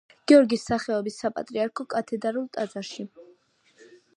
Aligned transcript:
გიორგის 0.29 0.63
სახელობის 0.69 1.17
საპატრიარქო 1.23 1.87
კათედრალურ 1.97 2.49
ტაძარში. 2.59 3.07